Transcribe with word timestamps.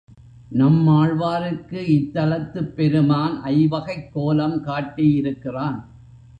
நம்மாழ்வாருக்கு 0.51 1.81
இத்தலத்துப் 1.89 2.73
பெருமான் 2.75 3.41
ஐவகைக் 3.43 4.09
கோலம் 4.11 4.63
காட்டியிருக்கிறான். 4.65 5.79